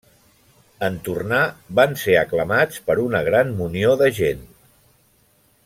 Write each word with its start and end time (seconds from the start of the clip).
En 0.85 0.95
tornar, 1.07 1.41
van 1.79 1.93
ser 2.03 2.15
aclamats 2.21 2.81
per 2.89 2.97
una 3.05 3.23
gran 3.29 3.53
munió 3.61 3.95
de 4.01 4.09
gent. 4.23 4.43